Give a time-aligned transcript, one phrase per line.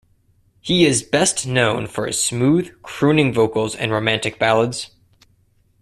[0.61, 4.89] He is best known for his smooth, crooning vocals and romantic ballads.